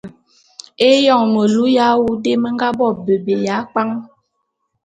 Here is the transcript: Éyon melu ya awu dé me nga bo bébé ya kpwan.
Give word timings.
Éyon 0.89 1.23
melu 1.33 1.63
ya 1.75 1.85
awu 1.93 2.07
dé 2.23 2.31
me 2.41 2.49
nga 2.55 2.69
bo 2.77 2.87
bébé 3.05 3.33
ya 3.45 3.55
kpwan. 3.69 3.89